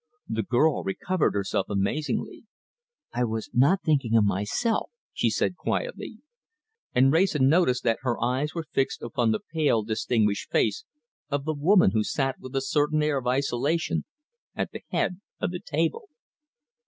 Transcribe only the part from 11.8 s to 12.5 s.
who sat